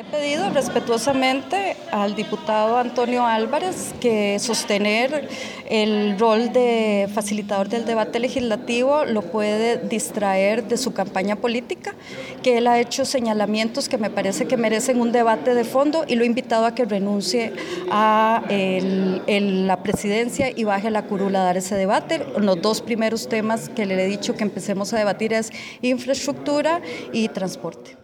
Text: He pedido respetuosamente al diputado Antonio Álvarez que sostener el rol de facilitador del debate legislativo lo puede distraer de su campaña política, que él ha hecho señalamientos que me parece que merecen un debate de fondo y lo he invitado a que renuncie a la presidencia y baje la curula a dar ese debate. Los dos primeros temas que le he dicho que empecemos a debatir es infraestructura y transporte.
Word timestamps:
He 0.00 0.04
pedido 0.04 0.48
respetuosamente 0.48 1.76
al 1.92 2.16
diputado 2.16 2.78
Antonio 2.78 3.26
Álvarez 3.26 3.92
que 4.00 4.38
sostener 4.38 5.28
el 5.68 6.18
rol 6.18 6.54
de 6.54 7.06
facilitador 7.12 7.68
del 7.68 7.84
debate 7.84 8.18
legislativo 8.18 9.04
lo 9.04 9.20
puede 9.20 9.76
distraer 9.76 10.66
de 10.66 10.78
su 10.78 10.94
campaña 10.94 11.36
política, 11.36 11.94
que 12.42 12.56
él 12.56 12.66
ha 12.68 12.80
hecho 12.80 13.04
señalamientos 13.04 13.90
que 13.90 13.98
me 13.98 14.08
parece 14.08 14.46
que 14.46 14.56
merecen 14.56 15.02
un 15.02 15.12
debate 15.12 15.54
de 15.54 15.64
fondo 15.64 16.06
y 16.08 16.14
lo 16.14 16.22
he 16.22 16.26
invitado 16.26 16.64
a 16.64 16.74
que 16.74 16.86
renuncie 16.86 17.52
a 17.90 18.42
la 18.48 19.82
presidencia 19.82 20.50
y 20.50 20.64
baje 20.64 20.90
la 20.90 21.02
curula 21.02 21.42
a 21.42 21.44
dar 21.44 21.58
ese 21.58 21.74
debate. 21.74 22.24
Los 22.38 22.62
dos 22.62 22.80
primeros 22.80 23.28
temas 23.28 23.68
que 23.68 23.84
le 23.84 24.02
he 24.02 24.06
dicho 24.06 24.34
que 24.34 24.44
empecemos 24.44 24.94
a 24.94 24.96
debatir 24.96 25.34
es 25.34 25.50
infraestructura 25.82 26.80
y 27.12 27.28
transporte. 27.28 28.00